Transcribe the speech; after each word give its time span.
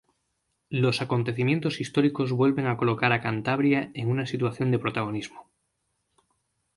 Los 0.71 1.03
acontecimientos 1.03 1.79
históricos 1.79 2.31
vuelven 2.31 2.65
a 2.65 2.75
colocar 2.75 3.11
a 3.13 3.21
Cantabria 3.21 3.91
en 3.93 4.09
una 4.09 4.25
situación 4.25 4.71
de 4.71 4.79
protagonismo. 4.79 5.51